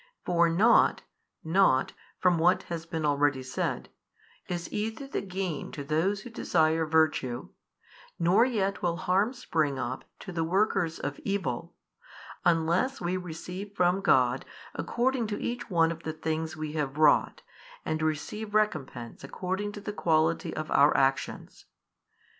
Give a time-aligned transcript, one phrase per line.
[0.25, 1.03] For nought,
[1.43, 3.89] nought (from what has been already said)
[4.47, 7.49] is either the gain to those who desire virtue,
[8.17, 11.75] nor yet will harm spring up to the workers of evil,
[12.43, 14.43] unless we receive from God
[14.73, 17.43] according to each one of the things we have wrought,
[17.85, 21.65] and receive recompense according to the quality of our actions.